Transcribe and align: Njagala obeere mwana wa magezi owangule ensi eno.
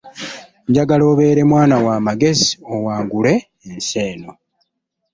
Njagala 0.69 1.03
obeere 1.11 1.41
mwana 1.51 1.75
wa 1.85 1.95
magezi 2.07 2.49
owangule 2.73 3.33
ensi 3.67 3.95
eno. 4.11 4.31